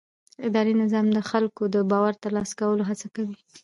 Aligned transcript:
اداري 0.47 0.73
نظام 0.83 1.05
د 1.13 1.19
خلکو 1.29 1.63
د 1.75 1.75
باور 1.91 2.13
د 2.15 2.21
ترلاسه 2.23 2.53
کولو 2.59 2.83
هڅه 2.89 3.07
کوي. 3.15 3.37